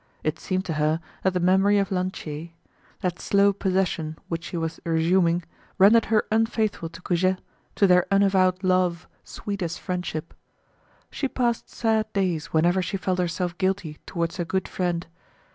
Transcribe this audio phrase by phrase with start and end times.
[0.23, 6.05] It seemed to her that the memory of Lantier—that slow possession which she was resuming—rendered
[6.05, 7.37] her unfaithful to Goujet,
[7.75, 10.33] to their unavowed love, sweet as friendship.
[11.11, 15.05] She passed sad days whenever she felt herself guilty towards her good friend.